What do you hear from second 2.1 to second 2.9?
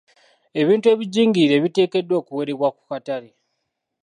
okuwerebwa ku